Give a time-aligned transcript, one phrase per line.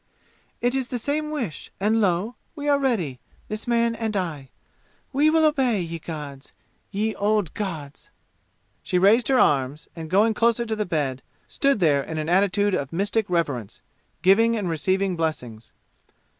[0.61, 2.35] It is the same wish, and lo!
[2.55, 3.19] We are ready,
[3.49, 4.49] this man and I.
[5.13, 6.53] We will obey, ye gods
[6.89, 8.09] ye old gods!"
[8.81, 12.73] She raised her arms and, going closer to the bed, stood there in an attitude
[12.73, 13.83] of mystic reverence,
[14.23, 15.71] giving and receiving blessings.